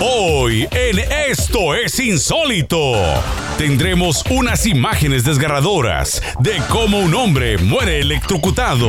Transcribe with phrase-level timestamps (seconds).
[0.00, 2.92] Hoy en Esto es Insólito
[3.58, 8.88] tendremos unas imágenes desgarradoras de cómo un hombre muere electrocutado.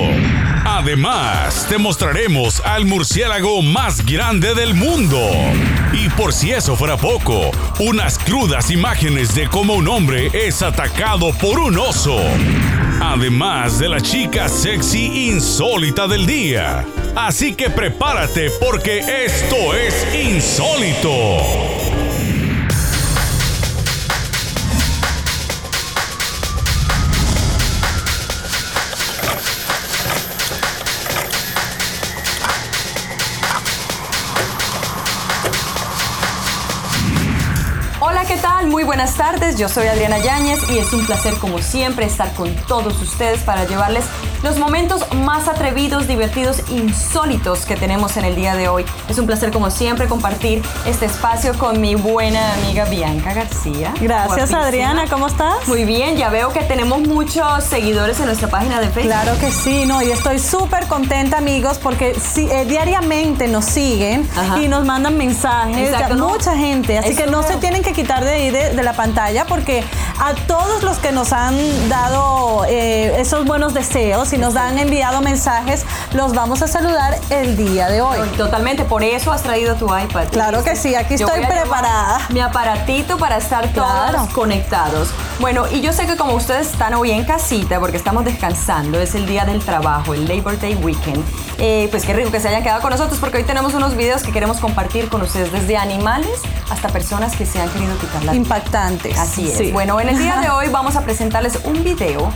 [0.64, 5.20] Además, te mostraremos al murciélago más grande del mundo.
[5.92, 11.34] Y por si eso fuera poco, unas crudas imágenes de cómo un hombre es atacado
[11.34, 12.20] por un oso.
[13.02, 16.86] Además de la chica sexy insólita del día.
[17.16, 21.79] Así que prepárate porque esto es insólito.
[38.70, 42.54] Muy buenas tardes, yo soy Adriana Yáñez y es un placer como siempre estar con
[42.68, 44.06] todos ustedes para llevarles
[44.44, 48.86] los momentos más atrevidos, divertidos, insólitos que tenemos en el día de hoy.
[49.10, 53.92] Es un placer como siempre compartir este espacio con mi buena amiga Bianca García.
[54.00, 55.68] Gracias Adriana, ¿cómo estás?
[55.68, 59.12] Muy bien, ya veo que tenemos muchos seguidores en nuestra página de Facebook.
[59.12, 64.30] Claro que sí, no, y estoy súper contenta amigos porque eh, diariamente nos siguen
[64.62, 68.52] y nos mandan mensajes, mucha gente, así que no se tienen que quitar de ahí
[68.52, 69.84] de, la pantalla porque
[70.20, 71.58] a todos los que nos han
[71.90, 77.56] dado eh, esos buenos deseos y nos han enviado mensajes, los vamos a saludar el
[77.56, 78.28] día de hoy.
[78.38, 80.28] Totalmente, por eso has traído tu iPad.
[80.30, 82.20] Claro que sí, aquí estoy preparada.
[82.30, 85.10] Mi aparatito para estar todos conectados.
[85.40, 89.16] Bueno, y yo sé que como ustedes están hoy en casita, porque estamos descansando, es
[89.16, 91.24] el día del trabajo, el Labor Day Weekend,
[91.58, 94.24] eh, pues qué rico que se hayan quedado con nosotros porque hoy tenemos unos videos
[94.24, 98.32] que queremos compartir con ustedes, desde animales hasta personas que se han querido quitar la
[98.34, 99.16] vida impactantes.
[99.20, 99.72] Así es.
[99.72, 102.34] Bueno, en el día de hoy vamos a presentarles un video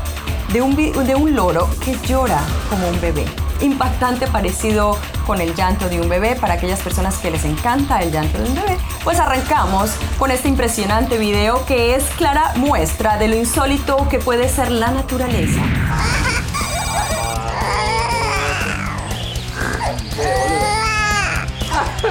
[0.51, 2.39] de un, de un loro que llora
[2.69, 3.25] como un bebé.
[3.61, 8.11] Impactante, parecido con el llanto de un bebé para aquellas personas que les encanta el
[8.11, 8.77] llanto de un bebé.
[9.03, 9.89] Pues arrancamos
[10.19, 14.91] con este impresionante video que es clara muestra de lo insólito que puede ser la
[14.91, 15.61] naturaleza.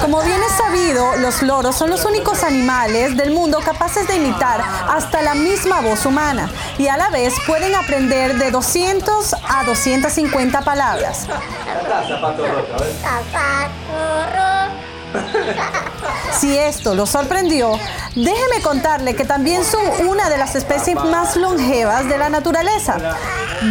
[0.00, 4.60] Como bien es sabido, los loros son los únicos animales del mundo capaces de imitar
[4.88, 10.62] hasta la misma voz humana y a la vez pueden aprender de 200 a 250
[10.62, 11.26] palabras.
[16.38, 17.78] Si esto lo sorprendió,
[18.14, 22.96] déjeme contarle que también son una de las especies más longevas de la naturaleza,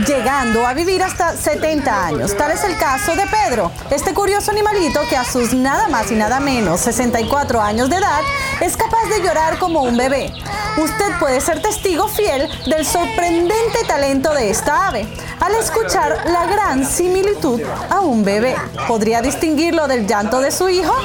[0.07, 2.35] llegando a vivir hasta 70 años.
[2.37, 6.15] Tal es el caso de Pedro, este curioso animalito que a sus nada más y
[6.15, 8.21] nada menos 64 años de edad
[8.61, 10.31] es capaz de llorar como un bebé.
[10.77, 15.05] Usted puede ser testigo fiel del sorprendente talento de esta ave.
[15.39, 18.55] Al escuchar la gran similitud a un bebé,
[18.87, 20.95] ¿podría distinguirlo del llanto de su hijo?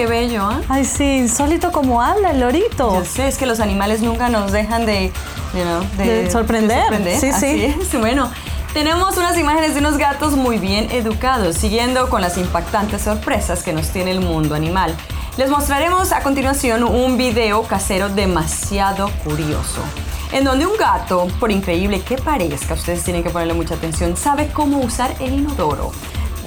[0.00, 0.64] qué bello, ¿eh?
[0.70, 2.94] Ay, sí, insólito como habla el lorito.
[2.94, 5.12] Yo sé, es que los animales nunca nos dejan de,
[5.98, 6.84] de, sorprender.
[7.20, 7.76] Sí, sí.
[7.98, 8.30] Bueno,
[8.72, 13.74] tenemos unas imágenes de unos gatos muy bien educados, siguiendo con las impactantes sorpresas que
[13.74, 14.96] nos tiene el mundo animal.
[15.36, 19.82] Les mostraremos a continuación un video casero demasiado curioso
[20.32, 24.48] en donde un gato, por increíble que parezca, ustedes tienen que ponerle mucha atención, sabe
[24.52, 25.90] cómo usar el inodoro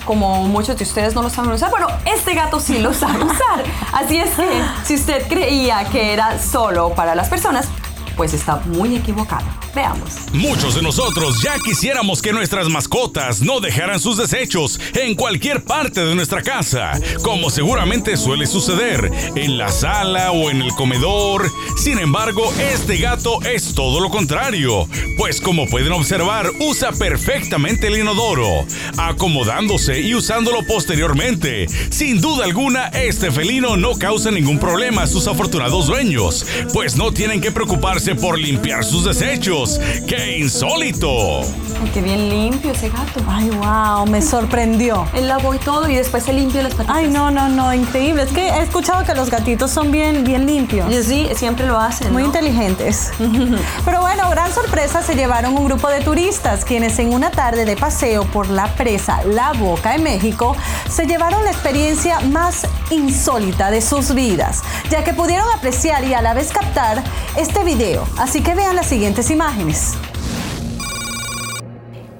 [0.06, 3.64] como muchos de ustedes no lo saben usar, bueno, este gato sí lo sabe usar.
[3.91, 4.50] Así es que
[4.86, 7.68] si usted creía que era solo para las personas,
[8.16, 9.46] pues está muy equivocado.
[9.75, 10.09] Veamos.
[10.34, 16.06] Muchos de nosotros ya quisiéramos que nuestras mascotas no dejaran sus desechos en cualquier parte
[16.06, 21.50] de nuestra casa, como seguramente suele suceder en la sala o en el comedor.
[21.75, 24.88] Sin embargo, este gato es todo lo contrario,
[25.18, 28.66] pues como pueden observar, usa perfectamente el inodoro,
[28.97, 31.68] acomodándose y usándolo posteriormente.
[31.90, 37.12] Sin duda alguna, este felino no causa ningún problema a sus afortunados dueños, pues no
[37.12, 41.41] tienen que preocuparse por limpiar sus desechos ¡Qué insólito!
[41.82, 43.22] Ay, qué bien limpio ese gato.
[43.28, 45.08] Ay, wow, me sorprendió.
[45.14, 46.96] Él lavó y todo y después se limpia las patitas.
[46.96, 48.23] Ay, no, no, no, increíble.
[48.23, 50.91] Es que he escuchado que los gatitos son bien, bien limpios.
[50.91, 52.11] Y sí, siempre lo hacen.
[52.11, 53.11] Muy inteligentes.
[53.85, 57.76] Pero bueno, gran sorpresa se llevaron un grupo de turistas quienes en una tarde de
[57.76, 60.55] paseo por la presa La Boca en México
[60.90, 66.22] se llevaron la experiencia más insólita de sus vidas, ya que pudieron apreciar y a
[66.22, 67.03] la vez captar
[67.35, 67.92] este video.
[68.17, 69.95] Así que vean las siguientes imágenes.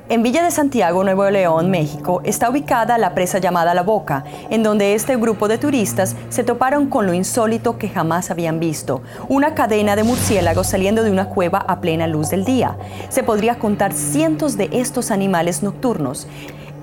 [0.10, 4.62] En Villa de Santiago, Nuevo León, México, está ubicada la presa llamada La Boca, en
[4.62, 9.56] donde este grupo de turistas se toparon con lo insólito que jamás habían visto, una
[9.56, 12.78] cadena de murciélagos saliendo de una cueva a plena luz del día.
[13.10, 16.28] Se podría contar cientos de estos animales nocturnos.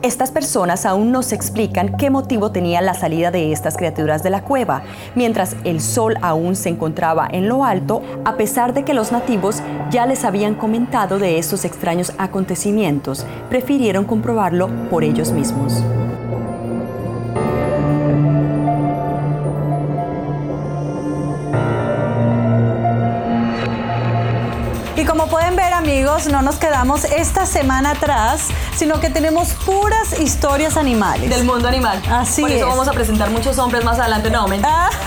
[0.02, 4.30] Estas personas aún no se explican qué motivo tenía la salida de estas criaturas de
[4.30, 4.82] la cueva,
[5.14, 9.62] mientras el sol aún se encontraba en lo alto, a pesar de que los nativos
[9.90, 15.84] ya les habían comentado de estos extraños acontecimientos, prefirieron comprobarlo por ellos mismos.
[24.96, 28.48] Y como pueden ver amigos, no nos quedamos esta semana atrás,
[28.80, 31.28] sino que tenemos puras historias animales.
[31.28, 32.00] Del mundo animal.
[32.10, 32.66] Así Por eso es.
[32.66, 34.30] vamos a presentar muchos hombres más adelante.
[34.30, 34.88] No, mentira.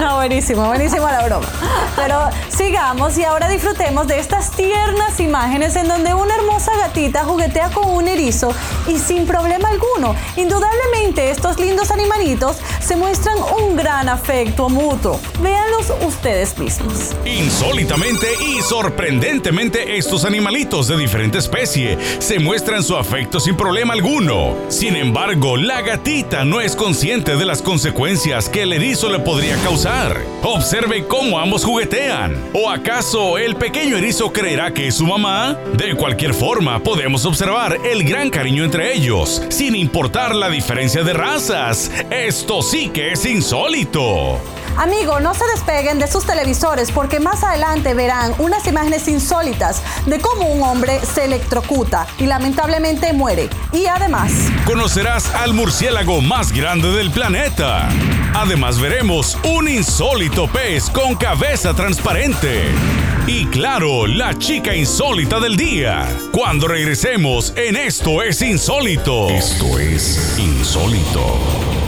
[0.00, 1.46] No, buenísimo, buenísimo la broma.
[1.94, 7.70] Pero sigamos y ahora disfrutemos de estas tiernas imágenes en donde una hermosa gatita juguetea
[7.70, 8.52] con un erizo
[8.86, 10.14] y sin problema alguno.
[10.36, 15.18] Indudablemente estos lindos animalitos se muestran un gran afecto mutuo.
[15.40, 17.14] Véanlos ustedes mismos.
[17.24, 24.56] Insólitamente y sorprendentemente estos animalitos de diferente especie se muestran su afecto sin problema alguno.
[24.68, 29.56] Sin embargo, la gatita no es consciente de las consecuencias que el erizo le podría
[29.58, 30.16] causar.
[30.42, 32.34] Observe cómo ambos juguetean.
[32.54, 35.56] ¿O acaso el pequeño erizo creerá que es su mamá?
[35.74, 41.12] De cualquier forma, podemos observar el gran cariño entre ellos, sin importar la diferencia de
[41.12, 41.90] razas.
[42.10, 44.40] Esto sí que es insólito.
[44.76, 50.20] Amigo, no se despeguen de sus televisores porque más adelante verán unas imágenes insólitas de
[50.20, 53.48] cómo un hombre se electrocuta y lamentablemente muere.
[53.72, 54.32] Y además,
[54.66, 57.88] conocerás al murciélago más grande del planeta.
[58.34, 62.66] Además veremos un insólito pez con cabeza transparente.
[63.26, 66.06] Y claro, la chica insólita del día.
[66.32, 69.30] Cuando regresemos en Esto es Insólito.
[69.30, 71.85] Esto es Insólito.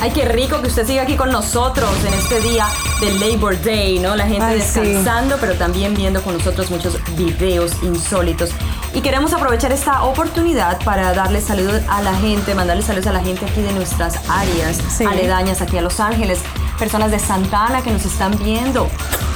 [0.00, 2.66] Ay, qué rico que usted siga aquí con nosotros en este día
[3.00, 4.14] de Labor Day, ¿no?
[4.14, 4.80] La gente Ay, sí.
[4.80, 8.50] descansando, pero también viendo con nosotros muchos videos insólitos.
[8.94, 13.20] Y queremos aprovechar esta oportunidad para darle saludos a la gente, mandarle saludos a la
[13.20, 15.04] gente aquí de nuestras áreas Sí.
[15.04, 16.40] aledañas, aquí a Los Ángeles,
[16.78, 18.88] personas de Santana que nos están viendo.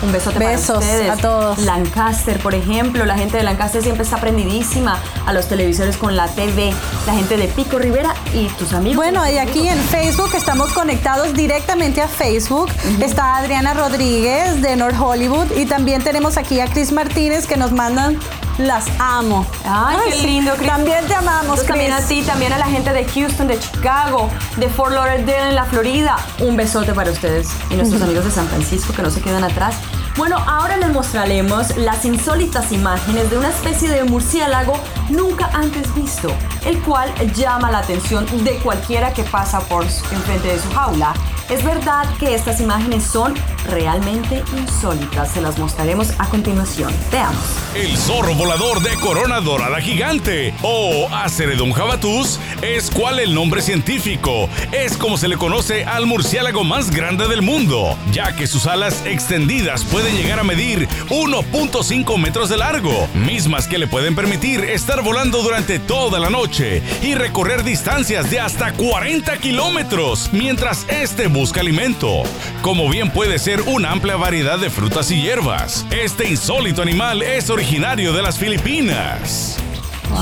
[0.02, 1.10] Un besote Besos para ustedes.
[1.10, 1.58] a todos.
[1.58, 6.26] Lancaster, por ejemplo, la gente de Lancaster siempre está prendidísima a los televisores con la
[6.28, 6.72] TV.
[7.06, 8.96] La gente de Pico Rivera y tus amigos.
[8.96, 9.76] bueno, y aquí amigos.
[9.76, 12.70] en Facebook estamos conectados directamente a Facebook.
[13.00, 17.72] Está Adriana Rodríguez de North Hollywood y también tenemos aquí a Chris Martínez que nos
[17.72, 18.18] mandan
[18.66, 19.46] las amo.
[19.64, 20.26] Ay, qué sí.
[20.26, 20.68] lindo, Chris.
[20.68, 22.08] También te amamos, Nosotros También a Chris.
[22.08, 26.16] ti, también a la gente de Houston, de Chicago, de Fort Lauderdale en la Florida.
[26.40, 29.76] Un besote para ustedes y nuestros amigos de San Francisco que no se quedan atrás.
[30.16, 34.74] Bueno, ahora les mostraremos las insólitas imágenes de una especie de murciélago
[35.08, 36.30] nunca antes visto,
[36.66, 41.14] el cual llama la atención de cualquiera que pasa por enfrente de su jaula.
[41.50, 43.34] Es verdad que estas imágenes son
[43.68, 45.32] realmente insólitas.
[45.32, 46.92] Se las mostraremos a continuación.
[47.10, 47.42] Veamos.
[47.74, 54.48] El zorro volador de corona dorada gigante o Aceredon jabatus es cual el nombre científico.
[54.70, 59.04] Es como se le conoce al murciélago más grande del mundo, ya que sus alas
[59.04, 65.02] extendidas pueden llegar a medir 1.5 metros de largo, mismas que le pueden permitir estar
[65.02, 71.60] volando durante toda la noche y recorrer distancias de hasta 40 kilómetros mientras este busca
[71.60, 72.22] alimento,
[72.60, 75.86] como bien puede ser una amplia variedad de frutas y hierbas.
[75.90, 79.58] Este insólito animal es originario de las Filipinas.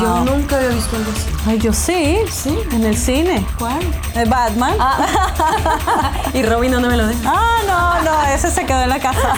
[0.01, 1.27] Yo nunca había visto algo así.
[1.47, 3.45] Ay, yo sí, sí, en el cine.
[3.59, 3.81] ¿Cuál?
[4.15, 4.77] De Batman.
[6.35, 7.21] ¿Y Robin dónde me lo deja?
[7.25, 9.35] Ah, no, no, ese se quedó en la casa.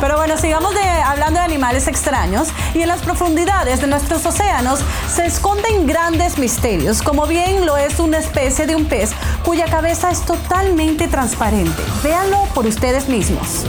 [0.00, 4.80] Pero bueno, sigamos de, hablando de animales extraños y en las profundidades de nuestros océanos
[5.12, 9.10] se esconden grandes misterios, como bien lo es una especie de un pez
[9.44, 11.82] cuya cabeza es totalmente transparente.
[12.02, 13.66] Véanlo por ustedes mismos.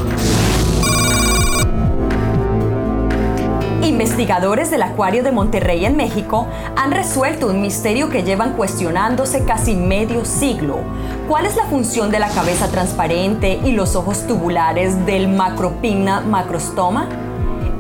[3.83, 6.47] Investigadores del Acuario de Monterrey en México
[6.77, 10.79] han resuelto un misterio que llevan cuestionándose casi medio siglo.
[11.27, 17.09] ¿Cuál es la función de la cabeza transparente y los ojos tubulares del Macropigna macrostoma?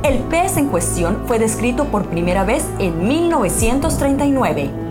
[0.03, 4.82] El pez en cuestión fue descrito por primera vez en 1939.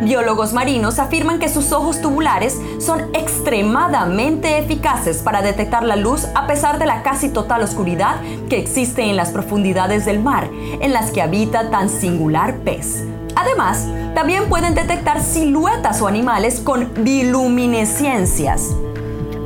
[0.00, 6.46] Biólogos marinos afirman que sus ojos tubulares son extremadamente eficaces para detectar la luz a
[6.46, 8.16] pesar de la casi total oscuridad
[8.48, 10.48] que existe en las profundidades del mar,
[10.80, 13.04] en las que habita tan singular pez.
[13.34, 18.74] Además, también pueden detectar siluetas o animales con biluminescencias.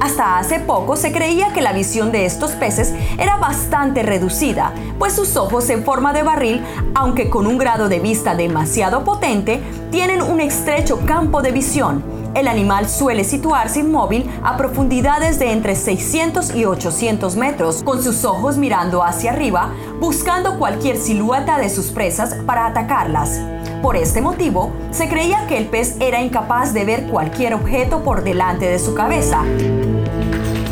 [0.03, 5.13] Hasta hace poco se creía que la visión de estos peces era bastante reducida, pues
[5.13, 6.61] sus ojos en forma de barril,
[6.93, 12.03] aunque con un grado de vista demasiado potente, tienen un estrecho campo de visión.
[12.35, 18.25] El animal suele situarse inmóvil a profundidades de entre 600 y 800 metros, con sus
[18.25, 23.41] ojos mirando hacia arriba, buscando cualquier silueta de sus presas para atacarlas.
[23.83, 28.23] Por este motivo, se creía que el pez era incapaz de ver cualquier objeto por
[28.23, 29.43] delante de su cabeza.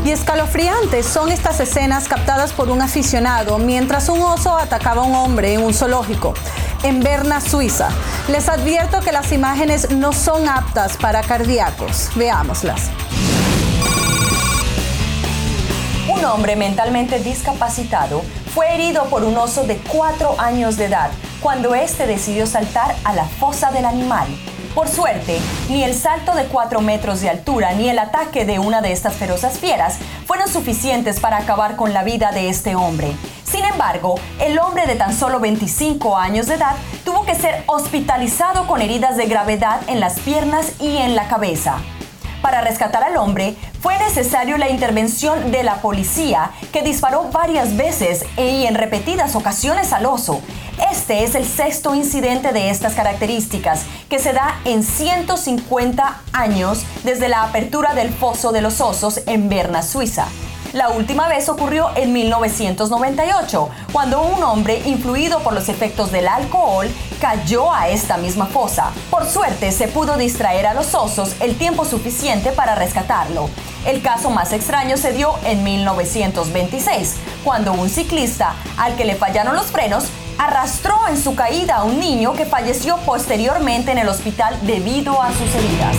[0.05, 5.17] Y escalofriantes son estas escenas captadas por un aficionado mientras un oso atacaba a un
[5.17, 6.35] hombre en un zoológico
[6.85, 7.89] en Berna, Suiza.
[8.29, 12.11] Les advierto que las imágenes no son aptas para cardíacos.
[12.15, 12.91] Veámoslas.
[16.09, 18.23] Un hombre mentalmente discapacitado
[18.55, 23.13] fue herido por un oso de 4 años de edad cuando éste decidió saltar a
[23.13, 24.27] la fosa del animal.
[24.75, 28.81] Por suerte, ni el salto de 4 metros de altura ni el ataque de una
[28.81, 33.13] de estas feroces fieras fueron suficientes para acabar con la vida de este hombre.
[33.45, 38.67] Sin embargo, el hombre de tan solo 25 años de edad tuvo que ser hospitalizado
[38.67, 41.79] con heridas de gravedad en las piernas y en la cabeza.
[42.43, 48.25] Para rescatar al hombre, fue necesario la intervención de la policía, que disparó varias veces
[48.37, 50.41] y en repetidas ocasiones al oso.
[50.91, 57.29] Este es el sexto incidente de estas características, que se da en 150 años desde
[57.29, 60.27] la apertura del Foso de los Osos en Berna, Suiza.
[60.73, 66.89] La última vez ocurrió en 1998, cuando un hombre influido por los efectos del alcohol
[67.21, 68.91] cayó a esta misma fosa.
[69.11, 73.49] Por suerte se pudo distraer a los osos el tiempo suficiente para rescatarlo.
[73.87, 79.55] El caso más extraño se dio en 1926, cuando un ciclista, al que le fallaron
[79.55, 80.07] los frenos,
[80.39, 85.29] arrastró en su caída a un niño que falleció posteriormente en el hospital debido a
[85.33, 85.97] sus heridas.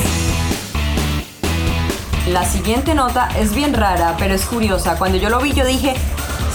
[2.27, 4.95] La siguiente nota es bien rara, pero es curiosa.
[4.97, 5.95] Cuando yo lo vi, yo dije,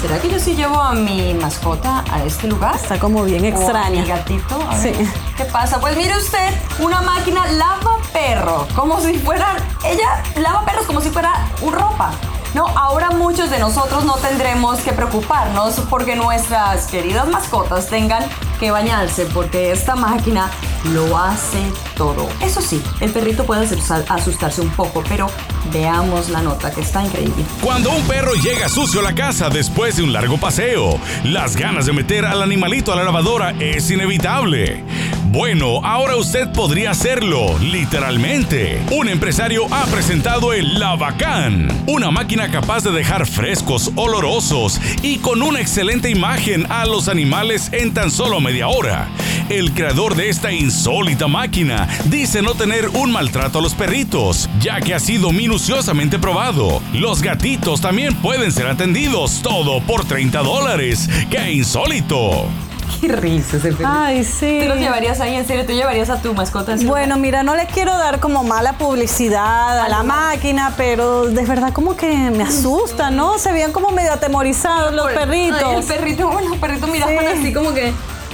[0.00, 2.75] ¿será que yo sí llevo a mi mascota a este lugar?
[2.76, 4.03] Está como bien extraña.
[4.03, 4.59] mi gatito.
[4.69, 4.93] A Sí.
[5.37, 5.81] ¿Qué pasa?
[5.81, 11.11] Pues mire usted, una máquina lava perro, como si fuera, ella lava perros como si
[11.11, 12.11] fuera un ropa.
[12.55, 18.25] No, ahora muchos de nosotros no tendremos que preocuparnos porque nuestras queridas mascotas tengan
[18.58, 20.50] que bañarse porque esta máquina
[20.92, 21.58] lo hace
[21.96, 22.28] todo.
[22.42, 25.28] Eso sí, el perrito puede asustar- asustarse un poco, pero
[25.72, 27.44] veamos la nota que está increíble.
[27.60, 31.86] Cuando un perro llega sucio a la casa después de un largo paseo, las ganas
[31.86, 34.84] de meter al animalito a la lavadora es inevitable.
[35.28, 38.80] Bueno, ahora usted podría hacerlo, literalmente.
[38.92, 45.42] Un empresario ha presentado el Lavacán, una máquina capaz de dejar frescos, olorosos y con
[45.42, 49.09] una excelente imagen a los animales en tan solo media hora.
[49.49, 54.80] El creador de esta insólita máquina dice no tener un maltrato a los perritos, ya
[54.80, 56.80] que ha sido minuciosamente probado.
[56.92, 61.11] Los gatitos también pueden ser atendidos, todo por 30 dólares.
[61.30, 62.47] ¡Qué insólito!
[63.00, 63.88] Qué risa ese perrito.
[63.90, 64.59] Ay, sí.
[64.62, 65.66] ¿Tú los llevarías ahí en serio?
[65.66, 66.93] ¿Tú llevarías a tu mascota en serio?
[66.93, 71.73] Bueno, mira, no le quiero dar como mala publicidad a la máquina, pero de verdad
[71.73, 73.38] como que me asusta, ¿no?
[73.38, 75.73] Se veían como medio atemorizados los Ay, perritos.
[75.73, 77.26] el perrito, bueno, el perrito miraban Sí.
[77.40, 77.93] así como que...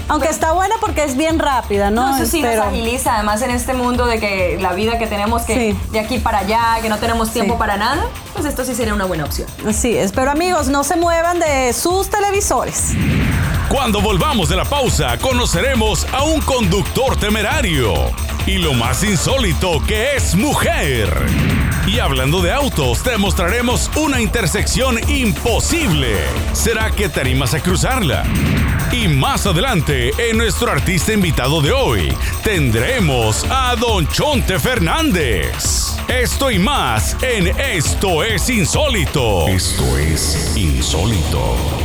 [0.09, 2.09] Aunque está buena porque es bien rápida, ¿no?
[2.11, 5.07] No, eso sí Pero- nos agiliza, además en este mundo de que la vida que
[5.07, 5.79] tenemos que Sí.
[5.93, 7.59] de aquí para allá, que no tenemos tiempo Sí.
[7.59, 8.05] para nada,
[8.35, 9.49] pues esto sí sería una buena opción.
[9.67, 12.91] Así es, pero amigos, no se muevan de sus televisores.
[13.73, 17.95] Cuando volvamos de la pausa, conoceremos a un conductor temerario
[18.47, 21.09] y lo más insólito que es mujer.
[21.87, 26.19] Y hablando de autos, te mostraremos una intersección imposible.
[26.53, 28.25] ¿Será que te animas a cruzarla?
[28.93, 32.15] Y más adelante, en nuestro artista invitado de hoy,
[32.45, 35.97] tendremos a Don Chonte Fernández.
[36.09, 39.49] Esto y más en Esto es Insólito.
[39.49, 41.82] Esto es Insólito.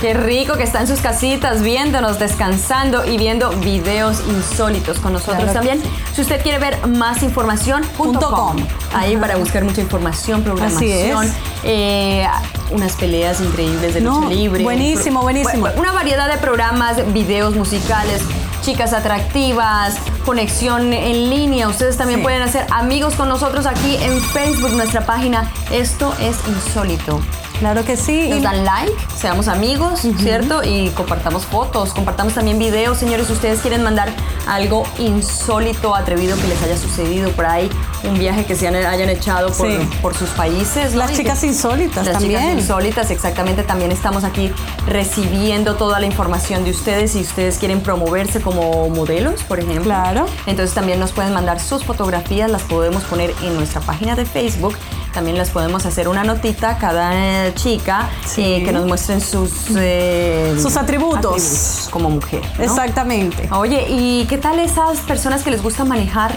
[0.00, 5.44] Qué rico que está en sus casitas viéndonos, descansando y viendo videos insólitos con nosotros
[5.44, 5.82] Claro también.
[6.14, 8.56] Si usted quiere ver más información, punto com.
[8.92, 11.32] Ahí para buscar mucha información, programación,
[11.62, 12.26] eh,
[12.70, 14.62] unas peleas increíbles de lucha No, libre.
[14.62, 15.68] buenísimo, buenísimo.
[15.76, 18.20] Una variedad de programas, videos musicales,
[18.62, 19.96] chicas atractivas,
[20.26, 21.68] conexión en línea.
[21.68, 22.24] Ustedes también Sí.
[22.24, 25.50] pueden hacer amigos con nosotros aquí en Facebook, nuestra página.
[25.70, 27.20] Esto es insólito.
[27.58, 28.28] Claro que sí.
[28.30, 30.62] Nos dan like, seamos amigos, ¿cierto?
[30.64, 32.98] Y compartamos fotos, compartamos también videos.
[32.98, 34.08] Señores, si ustedes quieren mandar
[34.46, 37.70] algo insólito, atrevido que les haya sucedido por ahí,
[38.02, 39.78] un viaje que se han- hayan echado por, Sí.
[40.02, 40.92] por sus países.
[40.92, 40.98] ¿no?
[40.98, 42.40] Las Y chicas que- insólitas Las también.
[42.40, 43.62] chicas insólitas, exactamente.
[43.62, 44.52] También estamos aquí
[44.86, 47.12] recibiendo toda la información de ustedes.
[47.12, 49.84] Si ustedes quieren promoverse como modelos, por ejemplo.
[49.84, 50.26] Claro.
[50.46, 54.76] Entonces también nos pueden mandar sus fotografías, las podemos poner en nuestra página de Facebook.
[55.14, 58.42] También les podemos hacer una notita a cada eh, chica Sí.
[58.42, 61.88] eh, que nos muestren sus, eh, Sus atributos.
[61.90, 62.42] como mujer.
[62.58, 62.64] ¿no?
[62.64, 63.48] Exactamente.
[63.52, 66.34] Oye, ¿y qué tal esas personas que les gusta manejar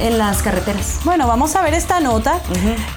[0.00, 0.98] en las carreteras?
[1.04, 2.40] Bueno, vamos a ver esta nota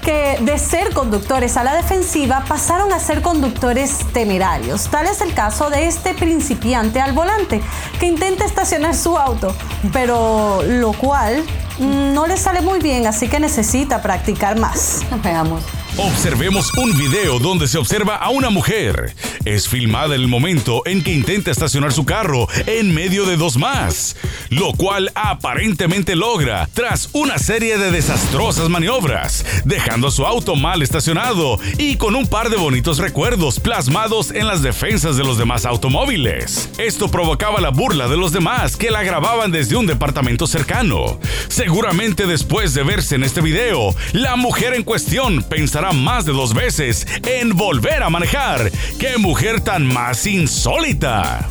[0.02, 4.88] que de ser conductores a la defensiva pasaron a ser conductores temerarios.
[4.90, 7.60] Tal es el caso de este principiante al volante
[8.00, 9.54] que intenta estacionar su auto,
[9.92, 11.42] pero lo cual
[11.78, 15.02] no le sale muy bien, así que necesita practicar más.
[15.22, 15.62] Veamos.
[15.98, 19.14] Observemos un video donde se observa a una mujer.
[19.44, 24.16] Es filmada el momento en que intenta estacionar su carro en medio de dos más,
[24.48, 31.58] lo cual aparentemente logra tras una serie de desastrosas maniobras, dejando su auto mal estacionado
[31.76, 36.70] y con un par de bonitos recuerdos plasmados en las defensas de los demás automóviles.
[36.78, 41.18] Esto provocaba la burla de los demás que la grababan desde un departamento cercano.
[41.62, 46.54] Seguramente después de verse en este video, la mujer en cuestión pensará más de dos
[46.54, 48.72] veces en volver a manejar.
[48.98, 51.46] ¡Qué mujer tan más insólita!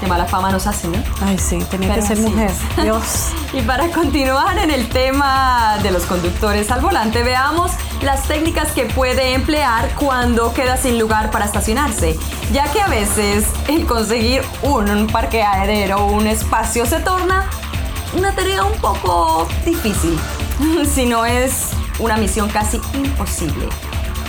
[0.00, 0.96] Qué mala fama nos hace, ¿no?
[1.20, 2.50] Ay, sí, tenía Pero que ser mujer.
[2.50, 2.82] es.
[2.82, 3.04] Dios.
[3.52, 8.86] Y para continuar en el tema de los conductores al volante, veamos las técnicas que
[8.86, 12.16] puede emplear cuando queda sin lugar para estacionarse,
[12.54, 17.50] ya que a veces el conseguir un parqueadero o un espacio se torna
[18.14, 20.18] una tarea un poco difícil,
[20.94, 23.68] si no es una misión casi imposible.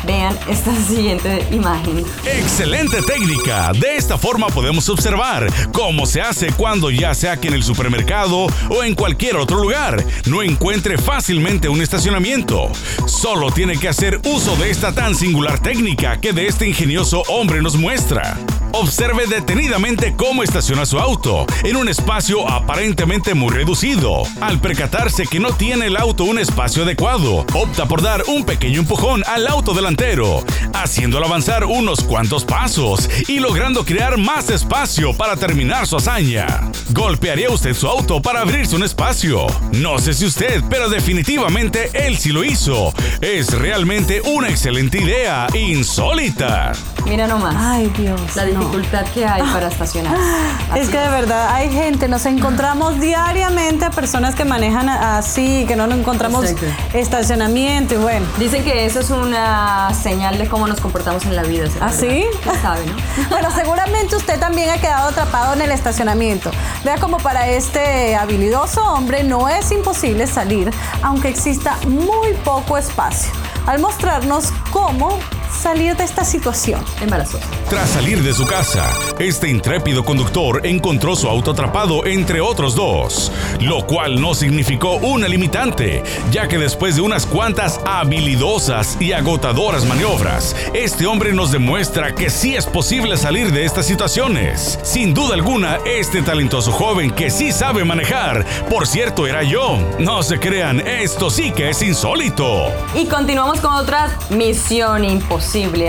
[0.05, 2.05] Vean esta siguiente imagen.
[2.25, 3.71] Excelente técnica.
[3.73, 8.47] De esta forma podemos observar cómo se hace cuando ya sea que en el supermercado
[8.69, 12.69] o en cualquier otro lugar no encuentre fácilmente un estacionamiento.
[13.07, 17.61] Solo tiene que hacer uso de esta tan singular técnica que de este ingenioso hombre
[17.61, 18.37] nos muestra.
[18.75, 24.23] Observe detenidamente cómo estaciona su auto en un espacio aparentemente muy reducido.
[24.41, 28.79] Al percatarse que no tiene el auto un espacio adecuado, opta por dar un pequeño
[28.79, 35.35] empujón al auto delantero, haciéndolo avanzar unos cuantos pasos y logrando crear más espacio para
[35.35, 36.71] terminar su hazaña.
[36.89, 39.45] ¿Golpearía usted su auto para abrirse un espacio?
[39.71, 42.91] No sé si usted, pero definitivamente él sí lo hizo.
[43.21, 46.73] Es realmente una excelente idea, insólita.
[47.05, 47.55] Mira nomás.
[47.57, 48.35] Ay, Dios.
[48.35, 48.59] la no.
[48.59, 50.15] dificultad que hay para estacionar.
[50.75, 55.75] Es que de verdad hay gente, nos encontramos diariamente a personas que manejan así, que
[55.75, 56.97] no nos encontramos Exacto.
[56.97, 58.25] estacionamiento y bueno.
[58.39, 61.67] Dicen que eso es una señal de cómo nos comportamos en la vida.
[61.69, 61.89] ¿se ¿Ah,
[62.61, 62.93] sabe, no?
[63.29, 66.49] Bueno, seguramente usted también ha quedado atrapado en el estacionamiento.
[66.83, 70.71] Vea como para este habilidoso hombre no es imposible salir,
[71.03, 73.31] aunque exista muy poco espacio,
[73.67, 75.19] al mostrarnos cómo
[75.53, 76.83] salir de esta situación.
[77.01, 77.45] Embarazoso.
[77.69, 78.89] Tras salir de su casa,
[79.19, 85.27] este intrépido conductor encontró su auto atrapado entre otros dos, lo cual no significó una
[85.27, 92.15] limitante, ya que después de unas cuantas habilidosas y agotadoras maniobras, este hombre nos demuestra
[92.15, 94.79] que sí es posible salir de estas situaciones.
[94.83, 99.77] Sin duda alguna, este talentoso joven que sí sabe manejar, por cierto, era yo.
[99.99, 102.71] No se crean, esto sí que es insólito.
[102.95, 105.42] Y continuamos con otra misión imposible.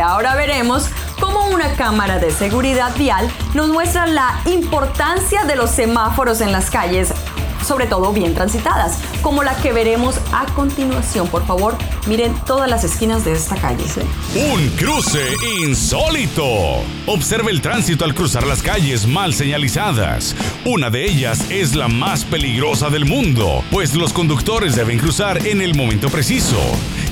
[0.05, 0.88] Ahora veremos
[1.21, 6.71] cómo una cámara de seguridad vial nos muestra la importancia de los semáforos en las
[6.71, 7.14] calles,
[7.64, 11.29] sobre todo bien transitadas, como la que veremos a continuación.
[11.29, 13.85] Por favor, miren todas las esquinas de esta calle.
[14.35, 16.45] Un cruce insólito.
[17.07, 20.35] Observe el tránsito al cruzar las calles mal señalizadas.
[20.67, 25.62] Una de ellas es la más peligrosa del mundo, pues los conductores deben cruzar en
[25.62, 26.59] el momento preciso,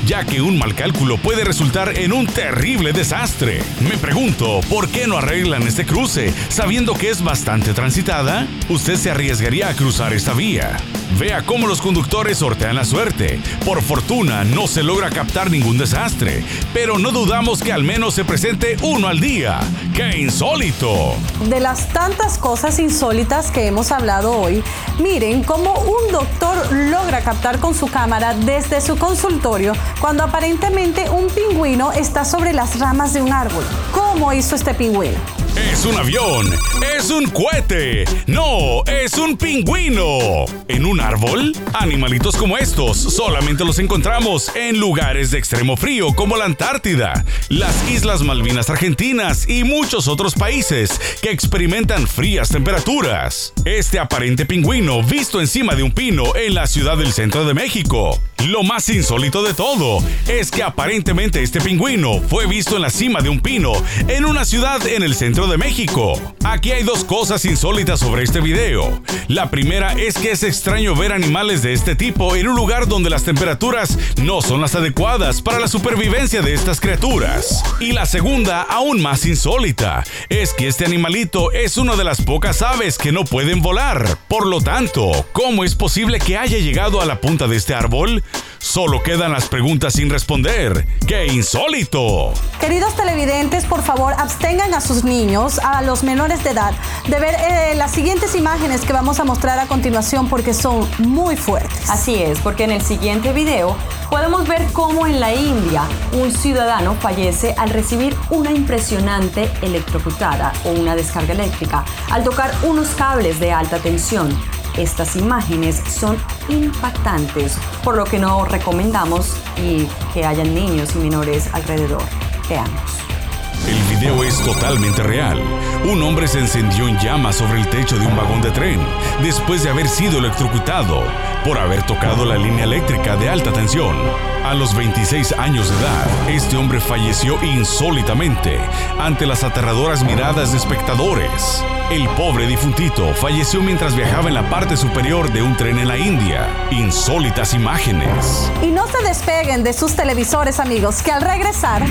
[0.07, 3.62] ya que un mal cálculo puede resultar en un terrible desastre.
[3.81, 8.47] Me pregunto, ¿por qué no arreglan este cruce sabiendo que es bastante transitada?
[8.69, 10.77] ¿Usted se arriesgaría a cruzar esta vía?
[11.19, 13.41] Vea cómo los conductores sortean la suerte.
[13.67, 18.25] Por fortuna no se logra captar ningún desastre, pero no dudamos que al menos se
[18.25, 19.61] presente uno al día.
[19.95, 21.15] ¡Qué insólito!
[21.49, 24.65] De las tantas cosas insólitas que hemos hablado hoy,
[24.99, 31.29] miren cómo un doctor logra captar con su cámara desde su consultorio cuando aparentemente un
[31.29, 33.62] pingüino está sobre las ramas de un árbol.
[33.93, 35.42] ¿Cómo hizo este pingüino?
[35.57, 36.51] Es un avión,
[36.97, 40.47] es un cohete, no, es un pingüino.
[40.69, 41.55] ¿En un árbol?
[41.75, 47.87] Animalitos como estos solamente los encontramos en lugares de extremo frío como la Antártida, las
[47.91, 53.53] Islas Malvinas Argentinas y muchos otros países que experimentan frías temperaturas.
[53.67, 58.19] Este aparente pingüino visto encima de un pino en la ciudad del centro de México
[58.49, 63.21] Lo más insólito de todo es que aparentemente este pingüino fue visto en la cima
[63.21, 63.73] de un pino
[64.09, 66.21] en una ciudad en el centro de México.
[66.45, 69.03] Aquí hay dos cosas insólitas sobre este video.
[69.29, 73.11] La primera es que es extraño ver animales de este tipo en un lugar donde
[73.11, 77.63] las temperaturas no son las adecuadas para la supervivencia de estas criaturas.
[77.81, 82.63] Y la segunda, aún más insólita, es que este animalito es una de las pocas
[82.63, 84.19] aves que no pueden volar.
[84.29, 88.23] Por lo tanto, ¿cómo es posible que haya llegado a la punta de este árbol?
[88.59, 90.87] Solo quedan las preguntas sin responder.
[91.07, 92.33] ¡Qué insólito!
[92.61, 96.75] Queridos televidentes, por favor, abstengan a sus niños, a los menores de edad,
[97.09, 101.37] de ver eh, las siguientes imágenes que vamos a mostrar a continuación porque son muy
[101.37, 101.88] fuertes.
[101.88, 103.75] Así es, porque en el siguiente video
[104.11, 110.71] podemos ver cómo en la India un ciudadano fallece al recibir una impresionante electrocutada o
[110.79, 114.38] una descarga eléctrica al tocar unos cables de alta tensión.
[114.77, 116.18] Estas imágenes son
[116.51, 122.03] impactantes, por lo que no recomendamos y que hayan niños y menores alrededor.
[122.51, 123.92] Veamos.
[124.03, 125.41] Video es totalmente real.
[125.85, 128.81] Un hombre se encendió en llamas sobre el techo de un vagón de tren
[129.23, 131.05] después de haber sido electrocutado
[131.45, 133.97] por haber tocado la línea eléctrica de alta tensión.
[134.45, 138.59] A los 26 años de edad, este hombre falleció insólitamente
[138.99, 141.62] ante las aterradoras miradas de espectadores.
[141.93, 145.97] El pobre difuntito falleció mientras viajaba en la parte superior de un tren en la
[145.97, 146.49] India.
[146.73, 148.51] Insólitas imágenes.
[148.62, 151.85] Y no se despeguen de sus televisores, amigos, que al regresar...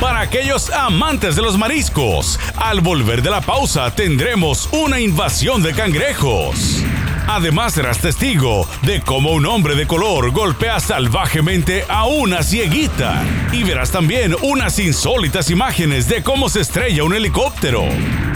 [0.00, 5.72] Para aquellos amantes de los mariscos, al volver de la pausa tendremos una invasión de
[5.74, 6.82] cangrejos.
[7.28, 13.22] Además serás testigo de cómo un hombre de color golpea salvajemente a una cieguita.
[13.52, 17.84] Y verás también unas insólitas imágenes de cómo se estrella un helicóptero.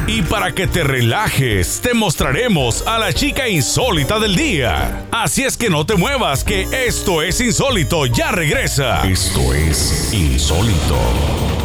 [0.06, 5.06] Y para que te relajes, te mostraremos a la chica insólita del día.
[5.10, 9.06] Así es que no te muevas, que esto es insólito, ya regresa.
[9.06, 11.55] Esto es insólito.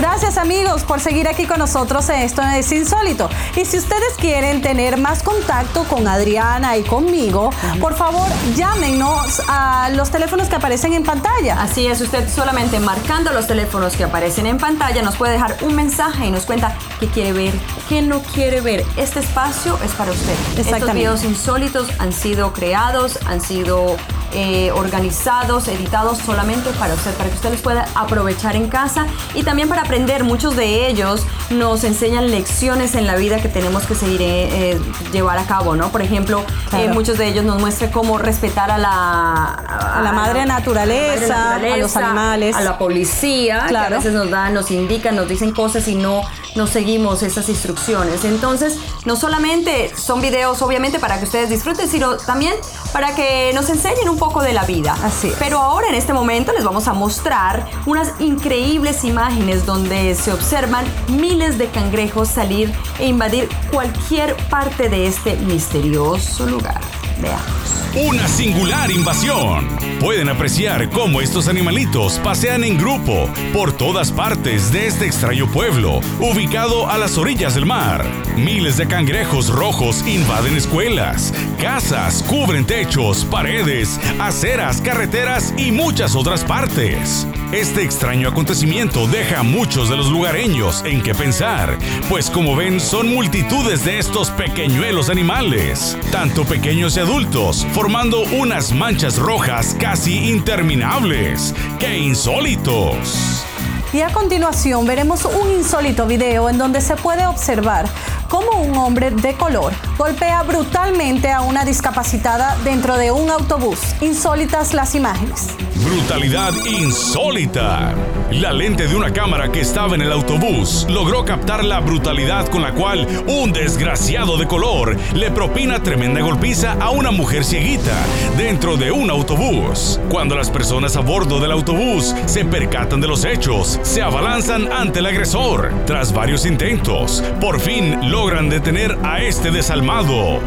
[0.00, 3.28] Gracias amigos por seguir aquí con nosotros en Esto es Insólito.
[3.54, 7.50] Y si ustedes quieren tener más contacto con Adriana y conmigo,
[7.82, 11.60] por favor llámenos a los teléfonos que aparecen en pantalla.
[11.60, 15.74] Así es, usted solamente marcando los teléfonos que aparecen en pantalla nos puede dejar un
[15.74, 17.52] mensaje y nos cuenta qué quiere ver,
[17.90, 18.86] qué no quiere ver.
[18.96, 20.34] Este espacio es para usted.
[20.56, 23.98] Estos videos insólitos han sido creados, han sido
[24.32, 29.42] eh, organizados, editados solamente para usted, para que usted los pueda aprovechar en casa y
[29.42, 30.22] también para aprender.
[30.22, 34.80] Muchos de ellos nos enseñan lecciones en la vida que tenemos que seguir eh, eh,
[35.12, 35.90] llevar a cabo, ¿no?
[35.90, 36.44] Por ejemplo,
[36.92, 39.54] muchos de ellos nos muestran cómo respetar a la,
[39.96, 44.54] a, la madre naturaleza, a los animales, a la policía, que a veces nos dan,
[44.54, 46.22] nos indican, nos dicen cosas y no
[46.54, 48.24] nos seguimos esas instrucciones.
[48.24, 52.54] Entonces, no solamente son videos, obviamente, para que ustedes disfruten, sino también
[52.92, 54.96] para que nos enseñen un poco de la vida.
[55.02, 55.32] Así.
[55.38, 60.84] Pero ahora, en este momento, les vamos a mostrar unas increíbles imágenes donde se observan
[61.08, 66.80] miles de cangrejos salir e invadir cualquier parte de este misterioso lugar.
[67.20, 68.06] Veamos.
[68.08, 69.89] Una singular invasión.
[70.00, 76.00] Pueden apreciar cómo estos animalitos pasean en grupo por todas partes de este extraño pueblo,
[76.18, 78.06] ubicado a las orillas del mar.
[78.34, 86.44] Miles de cangrejos rojos invaden escuelas, casas, cubren techos, paredes, aceras, carreteras y muchas otras
[86.44, 87.26] partes.
[87.52, 91.76] Este extraño acontecimiento deja a muchos de los lugareños en qué pensar,
[92.08, 98.72] pues como ven son multitudes de estos pequeñuelos animales, tanto pequeños y adultos, formando unas
[98.72, 99.74] manchas rojas
[100.06, 101.54] interminables.
[101.78, 103.44] ¡Qué insólitos!
[103.92, 107.86] Y a continuación veremos un insólito video en donde se puede observar
[108.30, 113.80] cómo un hombre de color golpea brutalmente a una discapacitada dentro de un autobús.
[114.00, 115.48] Insólitas las imágenes.
[115.74, 117.94] Brutalidad insólita.
[118.32, 122.62] La lente de una cámara que estaba en el autobús logró captar la brutalidad con
[122.62, 127.96] la cual un desgraciado de color le propina tremenda golpiza a una mujer cieguita
[128.36, 129.98] dentro de un autobús.
[130.10, 135.00] Cuando las personas a bordo del autobús se percatan de los hechos, se abalanzan ante
[135.00, 135.72] el agresor.
[135.86, 140.40] Tras varios intentos, por fin logran detener a este desalmado.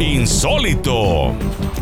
[0.00, 1.32] Insólito.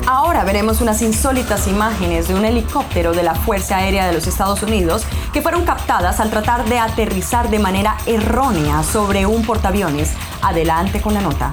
[0.07, 4.63] Ahora veremos unas insólitas imágenes de un helicóptero de la Fuerza Aérea de los Estados
[4.63, 10.13] Unidos que fueron captadas al tratar de aterrizar de manera errónea sobre un portaaviones.
[10.43, 11.51] Adelante con la nota.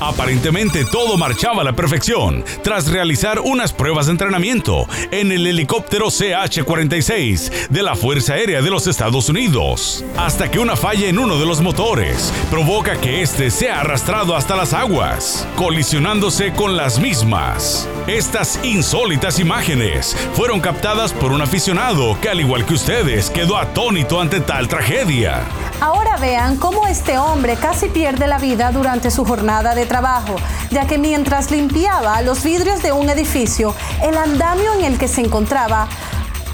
[0.00, 6.06] Aparentemente todo marchaba a la perfección tras realizar unas pruebas de entrenamiento en el helicóptero
[6.06, 11.38] CH-46 de la Fuerza Aérea de los Estados Unidos, hasta que una falla en uno
[11.38, 17.88] de los motores provoca que éste sea arrastrado hasta las aguas, colisionándose con las mismas.
[18.06, 24.20] Estas insólitas imágenes fueron captadas por un aficionado que al igual que ustedes quedó atónito
[24.20, 25.42] ante tal tragedia.
[25.80, 30.34] Ahora vean cómo este hombre casi pierde la vida durante su jornada de trabajo,
[30.70, 35.20] ya que mientras limpiaba los vidrios de un edificio, el andamio en el que se
[35.20, 35.88] encontraba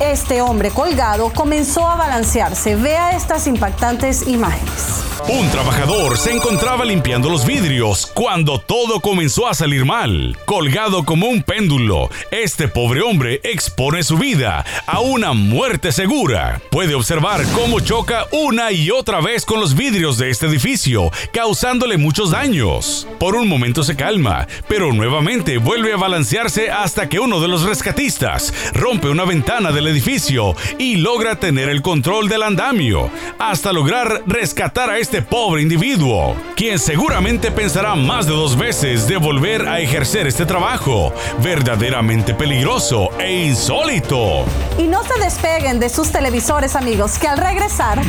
[0.00, 2.76] este hombre colgado comenzó a balancearse.
[2.76, 5.04] Vea estas impactantes imágenes.
[5.28, 10.36] Un trabajador se encontraba limpiando los vidrios cuando todo comenzó a salir mal.
[10.44, 16.60] Colgado como un péndulo, este pobre hombre expone su vida a una muerte segura.
[16.70, 21.96] Puede observar cómo choca una y otra vez con los vidrios de este edificio, causándole
[21.96, 23.08] muchos daños.
[23.18, 27.62] Por un momento se calma, pero nuevamente vuelve a balancearse hasta que uno de los
[27.62, 34.22] rescatistas rompe una ventana del edificio y logra tener el control del andamio, hasta lograr
[34.26, 39.80] rescatar a este pobre individuo, quien seguramente pensará más de dos veces de volver a
[39.80, 44.44] ejercer este trabajo, verdaderamente peligroso e insólito.
[44.78, 48.02] Y no se despeguen de sus televisores amigos, que al regresar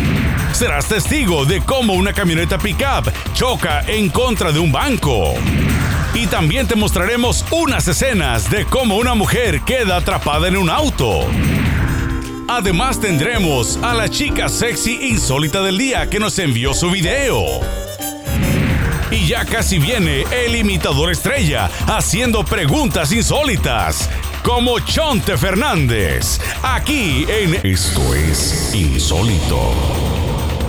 [0.55, 5.33] serás testigo de cómo una camioneta pickup choca en contra de un banco.
[6.13, 11.25] Y también te mostraremos unas escenas de cómo una mujer queda atrapada en un auto.
[12.47, 17.43] Además tendremos a la chica sexy insólita del día que nos envió su video.
[19.09, 24.09] Y ya casi viene el imitador estrella haciendo preguntas insólitas,
[24.43, 30.14] como Chonte Fernández, aquí en Esto es Insólito.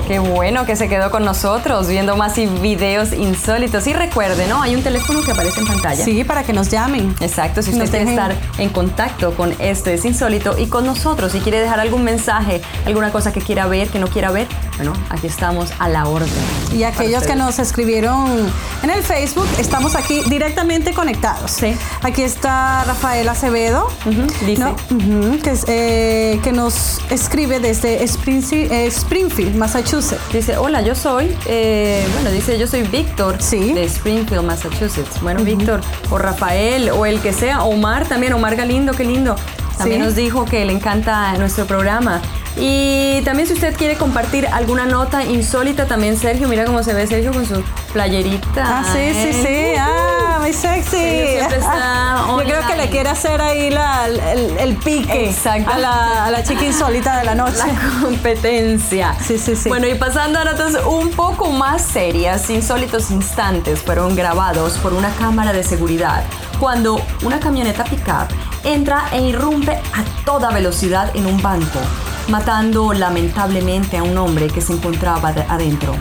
[0.07, 3.88] Qué bueno que se quedó con nosotros viendo más videos insólitos.
[3.88, 4.62] Y recuerde, ¿no?
[4.62, 6.05] Hay un teléfono que aparece en pantalla.
[6.05, 7.12] Sí, para que nos llamen.
[7.21, 11.40] Exacto, si usted quiere estar en contacto con Esto es Insólito y con nosotros, si
[11.40, 15.27] quiere dejar algún mensaje, alguna cosa que quiera ver, que no quiera ver, bueno, aquí
[15.27, 16.29] estamos a la orden.
[16.73, 18.51] Y aquellos que nos escribieron
[18.83, 21.51] en el Facebook, estamos aquí directamente conectados.
[21.51, 21.75] Sí.
[22.03, 23.89] Aquí está Rafael Acevedo,
[24.45, 24.75] dice.
[25.43, 30.21] que, eh, que, nos escribe desde eh, Springfield, Massachusetts.
[30.33, 33.73] Dice, hola, yo soy, eh, bueno, dice, yo soy Víctor sí.
[33.73, 35.21] de Springfield, Massachusetts.
[35.23, 39.37] Bueno, Víctor, o Rafael, o el que sea, Omar también, Omar Galindo, qué lindo.
[39.79, 42.21] También nos dijo que le encanta nuestro programa.
[42.59, 47.07] Y también si usted quiere compartir alguna nota insólita, también Sergio, mira cómo se ve
[47.07, 48.81] Sergio con su playerita.
[48.81, 49.75] Ah, sí, sí, sí.
[49.79, 50.97] Ah, muy sexy.
[52.27, 53.69] Yo creo que le quiere hacer ahí
[54.59, 55.71] el, pique Exacto.
[55.71, 57.59] A, la, a la chica insólita de la noche.
[57.59, 59.14] La competencia.
[59.23, 59.69] Sí, sí, sí.
[59.69, 65.11] Bueno, y pasando a notas un poco más serias, insólitos instantes fueron grabados por una
[65.11, 66.25] cámara de seguridad
[66.59, 68.29] cuando una camioneta pickup
[68.64, 71.81] entra e irrumpe a toda velocidad en un banco
[72.29, 75.95] matando lamentablemente a un hombre que se encontraba adentro.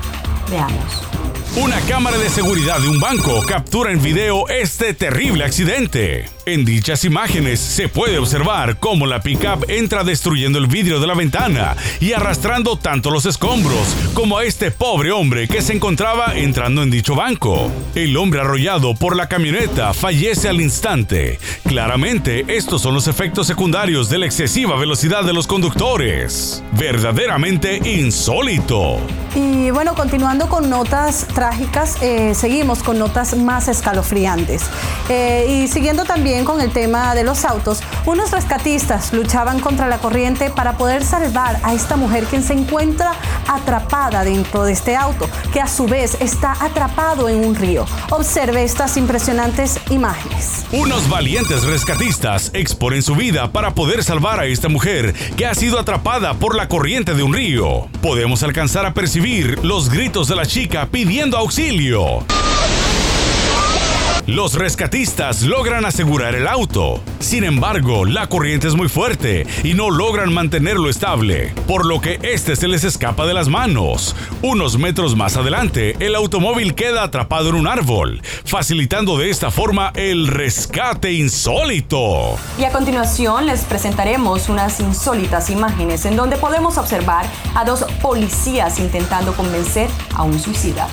[0.50, 1.15] Veamos.
[1.58, 6.26] Una cámara de seguridad de un banco captura en video este terrible accidente.
[6.46, 11.16] En dichas imágenes se puede observar cómo la pickup entra destruyendo el vidrio de la
[11.16, 16.84] ventana y arrastrando tanto los escombros como a este pobre hombre que se encontraba entrando
[16.84, 17.72] en dicho banco.
[17.96, 21.40] El hombre arrollado por la camioneta fallece al instante.
[21.66, 26.62] Claramente, estos son los efectos secundarios de la excesiva velocidad de los conductores.
[26.74, 29.00] Verdaderamente insólito.
[29.36, 31.26] Y bueno, continuando con notas
[32.02, 34.64] eh, seguimos con notas más escalofriantes.
[35.10, 40.00] Eh, y siguiendo también con el tema de los autos, unos rescatistas luchaban contra la
[40.00, 43.12] corriente para poder salvar a esta mujer quien se encuentra
[43.48, 47.86] atrapada dentro de este auto, que a su vez está atrapado en un río.
[48.10, 50.66] Observe estas impresionantes imágenes.
[50.72, 55.80] Unos valientes rescatistas exponen su vida para poder salvar a esta mujer que ha sido
[55.80, 57.88] atrapada por la corriente de un río.
[58.02, 62.26] Podemos alcanzar a percibir los gritos de la chica pidiendo auxilio.
[64.28, 67.00] Los rescatistas logran asegurar el auto.
[67.20, 72.18] Sin embargo, la corriente es muy fuerte y no logran mantenerlo estable, por lo que
[72.24, 74.16] este se les escapa de las manos.
[74.42, 79.92] Unos metros más adelante, el automóvil queda atrapado en un árbol, facilitando de esta forma
[79.94, 82.36] el rescate insólito.
[82.58, 88.80] Y a continuación les presentaremos unas insólitas imágenes en donde podemos observar a dos policías
[88.80, 90.88] intentando convencer a un suicida.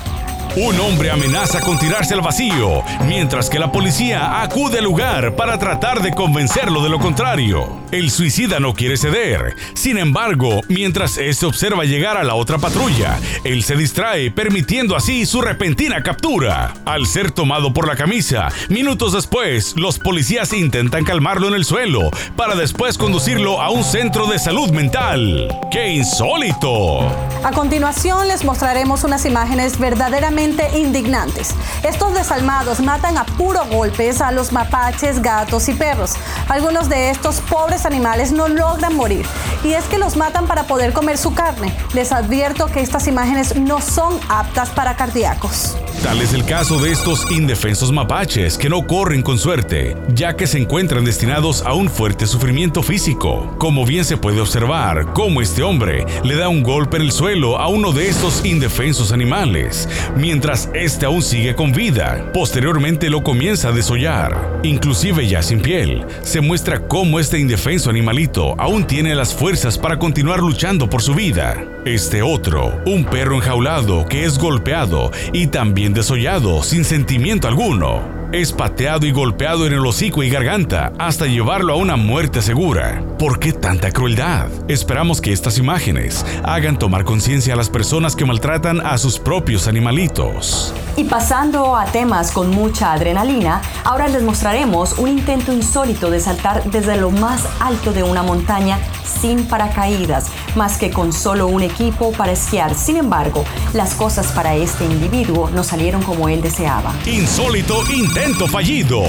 [0.55, 5.59] Un hombre amenaza con tirarse al vacío, mientras que la policía acude al lugar para
[5.59, 7.81] tratar de convencerlo de lo contrario.
[7.91, 9.55] El suicida no quiere ceder.
[9.73, 15.25] Sin embargo, mientras este observa llegar a la otra patrulla, él se distrae, permitiendo así
[15.25, 16.75] su repentina captura.
[16.85, 22.11] Al ser tomado por la camisa, minutos después, los policías intentan calmarlo en el suelo
[22.37, 25.49] para después conducirlo a un centro de salud mental.
[25.71, 27.09] ¡Qué insólito!
[27.43, 31.55] A continuación les mostraremos unas imágenes verdaderamente indignantes.
[31.83, 36.13] Estos desalmados matan a puro golpes a los mapaches, gatos y perros.
[36.49, 39.27] Algunos de estos pobres animales no logran morir
[39.65, 41.73] y es que los matan para poder comer su carne.
[41.95, 45.77] Les advierto que estas imágenes no son aptas para cardíacos.
[46.03, 50.49] Tal es el caso de estos indefensos mapaches que no corren con suerte, ya que
[50.49, 53.55] se encuentran destinados a un fuerte sufrimiento físico.
[53.59, 57.59] Como bien se puede observar, como este hombre le da un golpe en el suelo
[57.59, 60.32] a uno de estos indefensos animales, mientras
[60.73, 62.31] este aún sigue con vida.
[62.33, 66.07] Posteriormente lo comienza a desollar, inclusive ya sin piel.
[66.23, 71.15] Se muestra cómo este indefenso animalito aún tiene las fuerzas para continuar luchando por su
[71.15, 71.63] vida.
[71.85, 78.22] Este otro, un perro enjaulado que es golpeado y también desollado sin sentimiento alguno.
[78.33, 83.05] Es pateado y golpeado en el hocico y garganta hasta llevarlo a una muerte segura.
[83.19, 84.49] ¿Por qué tanta crueldad?
[84.69, 89.69] Esperamos que estas imágenes hagan tomar conciencia a las personas que maltratan a sus propios
[89.69, 90.73] animalitos.
[90.97, 96.65] Y pasando a temas con mucha adrenalina, ahora les mostraremos un intento insólito de saltar
[96.71, 98.79] desde lo más alto de una montaña
[99.21, 102.75] sin paracaídas, más que con solo un equipo para esquiar.
[102.75, 106.95] Sin embargo, las cosas para este individuo no salieron como él deseaba.
[107.07, 109.03] Insólito intento fallido.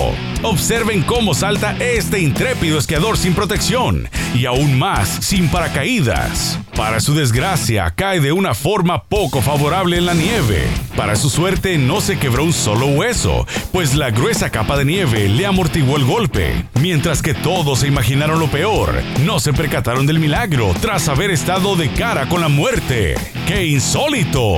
[0.44, 6.60] Observen cómo salta este intrépido esquiador sin protección y aún más sin paracaídas.
[6.76, 10.68] Para su desgracia, cae de una forma poco favorable en la nieve.
[10.98, 15.30] Para su suerte, no se quebró un solo hueso, pues la gruesa capa de nieve
[15.30, 16.66] le amortiguó el golpe.
[16.74, 21.78] Mientras que todos se imaginaron lo peor, no se percataron del milagro tras haber estado
[21.78, 23.16] de cara con la muerte.
[23.48, 24.58] ¡Qué insólito!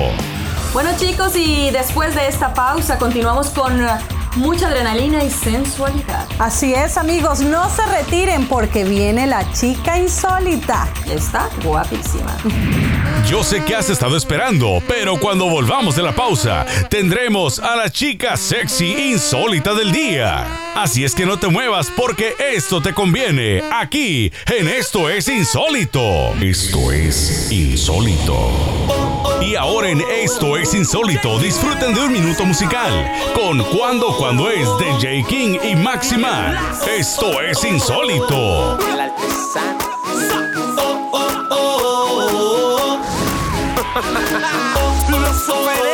[0.72, 3.86] Bueno chicos, y después de esta pausa continuamos con
[4.36, 6.26] mucha adrenalina y sensualidad.
[6.38, 10.88] Así es, amigos, no se retiren porque viene la chica insólita.
[11.10, 12.36] Está guapísima.
[13.28, 17.90] Yo sé que has estado esperando, pero cuando volvamos de la pausa, tendremos a la
[17.90, 20.46] chica sexy insólita del día.
[20.76, 23.62] Así es que no te muevas porque esto te conviene.
[23.72, 26.34] Aquí, en Esto es Insólito.
[26.34, 29.05] Esto es Insólito.
[29.40, 32.92] Y ahora en Esto es Insólito, disfruten de un minuto musical
[33.34, 35.28] con Cuando Cuando es de J.
[35.28, 36.56] King y Maximan.
[36.88, 38.78] Esto es Insólito.
[38.80, 39.78] El artesano.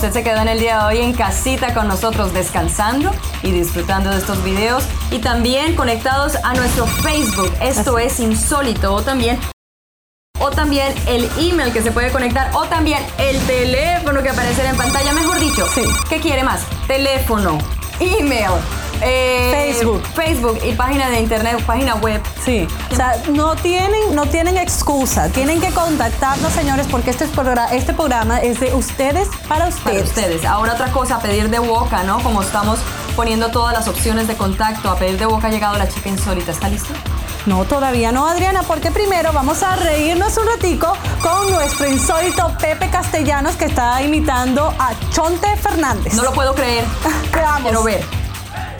[0.00, 3.10] usted se quedó en el día de hoy en casita con nosotros descansando
[3.42, 7.52] y disfrutando de estos videos y también conectados a nuestro Facebook.
[7.60, 9.38] Esto es insólito o también
[10.38, 14.76] o también el email que se puede conectar o también el teléfono que aparecerá en
[14.78, 15.66] pantalla, mejor dicho.
[15.66, 15.82] Sí.
[16.08, 16.62] ¿Qué quiere más?
[16.86, 17.58] Teléfono,
[18.00, 18.52] email,
[19.02, 20.02] eh, Facebook.
[20.14, 22.20] Facebook y página de internet, página web.
[22.44, 27.72] Sí, o sea, no tienen, no tienen excusa, tienen que contactarnos, señores, porque este, programa,
[27.72, 30.08] este programa es de ustedes para Para ustedes.
[30.08, 30.44] ustedes.
[30.44, 32.22] Ahora otra cosa, a pedir de boca, ¿no?
[32.22, 32.78] Como estamos
[33.16, 36.52] poniendo todas las opciones de contacto, a pedir de boca ha llegado la chica insólita.
[36.52, 36.92] ¿Está listo?
[37.46, 42.90] No, todavía no, Adriana, porque primero vamos a reírnos un ratico con nuestro insólito Pepe
[42.90, 46.14] Castellanos que está imitando a Chonte Fernández.
[46.14, 46.84] No lo puedo creer.
[47.32, 47.62] Veamos.
[47.62, 48.19] Quiero ver.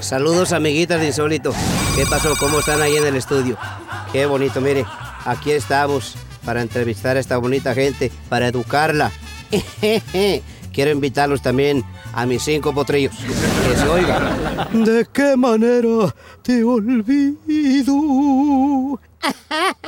[0.01, 1.53] Saludos amiguitas de Insólito.
[1.95, 2.35] ¿Qué pasó?
[2.39, 3.57] ¿Cómo están ahí en el estudio?
[4.13, 4.85] Qué bonito, mire,
[5.25, 9.13] aquí estamos para entrevistar a esta bonita gente, para educarla.
[10.73, 13.15] Quiero invitarlos también a mis cinco potrillos.
[13.17, 14.67] Que se oiga.
[14.73, 17.95] ¿De qué manera te olvido?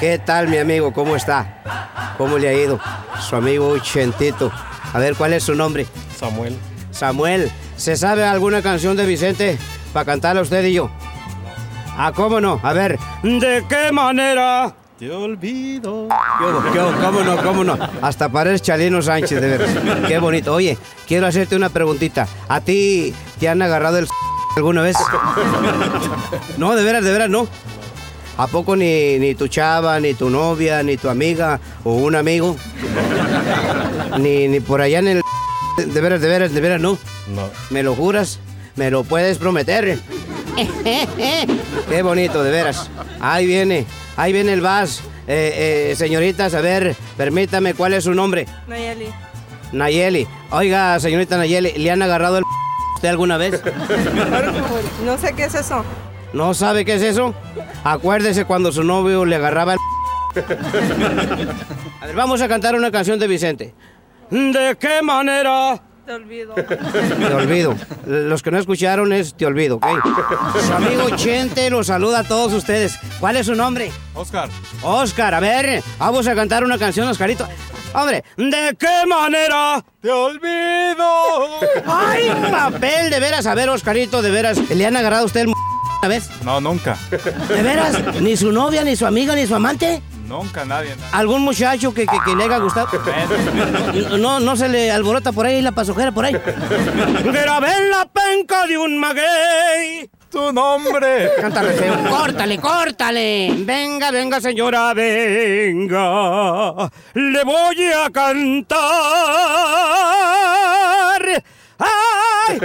[0.00, 0.92] ¿Qué tal, mi amigo?
[0.92, 2.14] ¿Cómo está?
[2.16, 2.80] ¿Cómo le ha ido?
[3.28, 4.50] Su amigo Chentito.
[4.92, 5.86] A ver, ¿cuál es su nombre?
[6.18, 6.56] Samuel.
[7.00, 9.58] Samuel, ¿se sabe alguna canción de Vicente
[9.94, 10.90] para cantarla usted y yo?
[11.96, 12.60] Ah, ¿cómo no?
[12.62, 14.74] A ver, ¿de qué manera?
[14.98, 16.08] Te olvido.
[16.08, 17.36] Yo, yo, ¿Cómo no?
[17.42, 17.78] ¿Cómo no?
[18.02, 19.70] Hasta parece Chalino Sánchez, de veras.
[20.08, 20.52] Qué bonito.
[20.52, 20.76] Oye,
[21.08, 22.28] quiero hacerte una preguntita.
[22.50, 24.06] ¿A ti te han agarrado el
[24.56, 24.98] alguna vez?
[26.58, 27.48] No, de veras, de veras, no.
[28.36, 32.58] ¿A poco ni, ni tu chava, ni tu novia, ni tu amiga o un amigo?
[34.18, 35.22] ni, ni por allá en el...
[35.86, 36.98] De veras, de veras, de veras, no.
[37.28, 37.48] No.
[37.70, 38.38] ¿Me lo juras?
[38.76, 39.98] ¿Me lo puedes prometer?
[41.88, 42.90] Qué bonito, de veras.
[43.20, 45.02] Ahí viene, ahí viene el vas.
[45.26, 48.46] Eh, eh, señoritas, a ver, permítame, ¿cuál es su nombre?
[48.66, 49.06] Nayeli.
[49.72, 50.26] Nayeli.
[50.50, 52.44] Oiga, señorita Nayeli, ¿le han agarrado el
[52.96, 53.62] usted alguna vez?
[55.04, 55.84] No sé qué es eso.
[56.32, 57.34] ¿No sabe qué es eso?
[57.84, 59.78] Acuérdese cuando su novio le agarraba el...
[62.00, 63.74] A ver, vamos a cantar una canción de Vicente.
[64.30, 65.80] ¿De qué manera?
[66.06, 66.54] Te olvido.
[66.54, 67.76] Te olvido.
[68.06, 69.86] Los que no escucharon es Te olvido, ¿ok?
[70.66, 72.98] Su amigo Chente los saluda a todos ustedes.
[73.20, 73.90] ¿Cuál es su nombre?
[74.14, 74.48] Oscar.
[74.82, 77.46] Oscar, a ver, vamos a cantar una canción, Oscarito.
[77.92, 79.84] Hombre, ¿de qué manera?
[80.00, 81.60] ¡Te olvido!
[81.86, 83.10] ¡Ay, papel!
[83.10, 84.58] De veras, a ver, Oscarito, de veras.
[84.70, 85.54] ¿Le han agarrado a usted el m-
[86.00, 86.30] una vez?
[86.44, 86.96] No, nunca.
[87.48, 87.96] ¿De veras?
[88.20, 90.02] ¿Ni su novia, ni su amiga, ni su amante?
[90.30, 90.94] Nunca nadie.
[90.94, 91.10] nadie.
[91.12, 92.88] ¿Algún muchacho que, que, que le haya gustado?
[94.18, 96.32] No, no se le alborota por ahí la pasojera por ahí.
[96.32, 100.08] Grabé en la penca de un maguey.
[100.30, 101.32] ¡Tu nombre!
[101.40, 101.74] Cántale.
[102.08, 103.52] Córtale, córtale.
[103.58, 106.88] Venga, venga, señora, venga.
[107.14, 108.78] Le voy a cantar.
[111.78, 112.60] ¡Ay!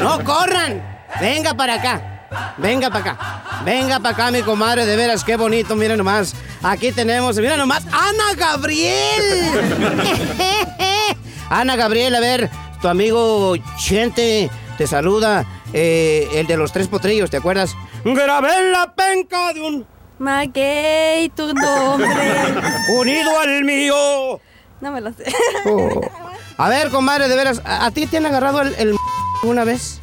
[0.00, 0.82] No corran.
[1.20, 2.17] Venga para acá.
[2.58, 3.62] Venga para acá.
[3.64, 4.84] Venga para acá, mi comadre.
[4.86, 5.74] De veras, qué bonito.
[5.76, 6.34] Mira nomás.
[6.62, 7.84] Aquí tenemos, mira nomás.
[7.86, 9.50] ¡Ana Gabriel!
[11.50, 12.50] Ana Gabriel, a ver,
[12.82, 15.46] tu amigo Chente te saluda.
[15.72, 17.74] eh, el de los tres potrillos, ¿te acuerdas?
[18.04, 19.86] Grabé en la penca de un
[20.18, 22.08] Maguey, tu nombre.
[22.90, 24.40] unido al mío.
[24.80, 25.24] No me lo sé.
[25.64, 26.00] Oh.
[26.58, 28.96] A ver, comadre, de veras, ¿a, a ti te han agarrado el, el
[29.44, 30.00] una vez?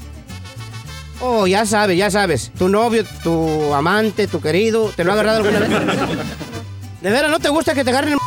[1.22, 2.52] Oh, ya sabes, ya sabes.
[2.58, 5.70] Tu novio, tu amante, tu querido, ¿te lo ha agarrado alguna vez?
[7.02, 8.20] ¿De veras no te gusta que te agarren el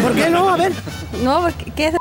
[0.00, 0.48] ¿Por qué no?
[0.48, 0.72] A ver.
[1.22, 1.94] No, porque- ¿qué es?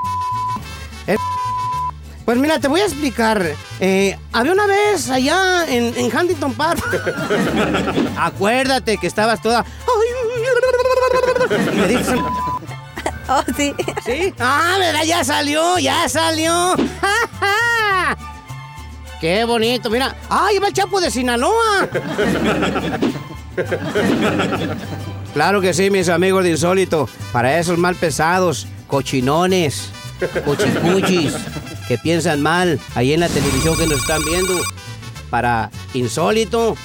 [2.26, 3.46] Pues mira, te voy a explicar.
[3.82, 6.82] Eh, había una vez allá en, en Huntington Park.
[8.18, 9.66] Acuérdate que estabas toda.
[11.74, 12.18] Y me dices,
[13.28, 13.74] Oh, sí.
[14.06, 14.34] ¿Sí?
[14.40, 15.04] Ah, ¿verdad?
[15.04, 16.76] Ya salió, ya salió.
[19.24, 20.14] Qué bonito, mira.
[20.30, 21.88] ¡Ay, va el Chapo de Sinaloa!
[25.34, 27.08] Claro que sí, mis amigos de Insólito.
[27.32, 29.92] Para esos mal pesados, cochinones,
[30.44, 31.36] cochicuchis,
[31.88, 34.60] que piensan mal ahí en la televisión que nos están viendo.
[35.30, 36.76] Para Insólito,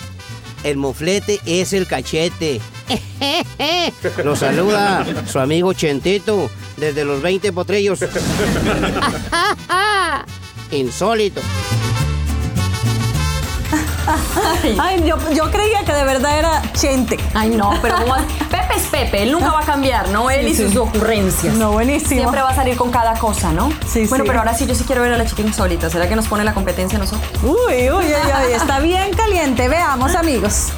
[0.62, 2.60] el moflete es el cachete.
[4.22, 7.98] Lo saluda su amigo Chentito desde los 20 potrillos.
[10.70, 11.40] Insólito.
[14.78, 17.18] Ay, yo, yo creía que de verdad era Chente.
[17.34, 17.96] Ay, no, pero.
[18.50, 20.30] Pepe es Pepe, él nunca va a cambiar, ¿no?
[20.30, 20.78] Él y sus sí.
[20.78, 21.54] ocurrencias.
[21.54, 22.20] No, buenísimo.
[22.20, 23.70] Siempre va a salir con cada cosa, ¿no?
[23.86, 24.28] Sí, Bueno, sí.
[24.28, 25.90] pero ahora sí, yo sí quiero ver a la chica insólita.
[25.90, 27.28] ¿Será que nos pone la competencia nosotros?
[27.42, 29.68] Uy, uy, uy, uy, está bien caliente.
[29.68, 30.68] Veamos, amigos.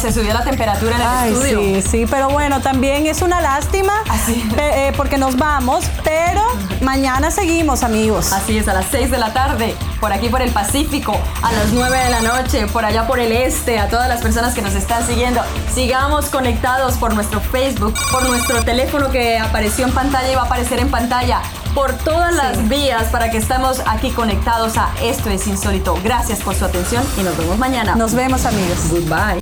[0.00, 1.58] Se subió la temperatura en el Ay, estudio.
[1.60, 4.58] sí, sí, pero bueno, también es una lástima Así es.
[4.58, 6.42] eh, porque nos vamos, pero
[6.80, 8.32] mañana seguimos, amigos.
[8.32, 11.72] Así es, a las 6 de la tarde, por aquí por el Pacífico, a las
[11.72, 14.74] 9 de la noche, por allá por el este, a todas las personas que nos
[14.74, 15.40] están siguiendo.
[15.74, 20.46] Sigamos conectados por nuestro Facebook, por nuestro teléfono que apareció en pantalla y va a
[20.46, 21.40] aparecer en pantalla,
[21.74, 25.98] por todas las vías para que estemos aquí conectados a Esto es Insólito.
[26.02, 27.94] Gracias por su atención y nos vemos mañana.
[27.94, 28.90] Nos vemos, amigos.
[28.90, 29.40] Goodbye.